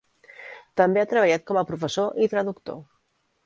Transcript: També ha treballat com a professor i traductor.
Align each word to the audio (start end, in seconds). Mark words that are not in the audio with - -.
També 0.81 1.03
ha 1.03 1.09
treballat 1.11 1.45
com 1.51 1.61
a 1.61 1.65
professor 1.73 2.19
i 2.25 2.33
traductor. 2.35 2.85